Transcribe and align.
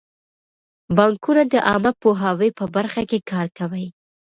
بانکونه 0.97 1.43
د 1.53 1.55
عامه 1.67 1.91
پوهاوي 2.01 2.49
په 2.59 2.65
برخه 2.75 3.01
کې 3.09 3.19
کار 3.31 3.47
کوي. 3.57 3.87